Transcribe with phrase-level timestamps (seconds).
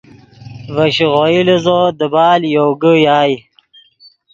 [0.75, 3.35] ڤے شیغوئی لیزو دیبال یوگے یائے